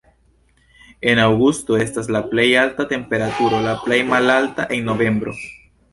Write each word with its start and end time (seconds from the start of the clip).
En 1.11 1.21
aŭgusto 1.25 1.77
estas 1.83 2.09
la 2.17 2.21
plej 2.33 2.47
alta 2.63 2.85
temperaturo, 2.95 3.61
la 3.67 3.77
plej 3.85 4.01
malalta 4.15 4.67
en 4.79 4.91
novembro. 4.93 5.37